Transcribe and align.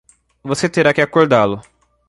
Você 0.41 0.67
terá 0.67 0.95
que 0.95 0.99
acordá-lo. 1.01 1.61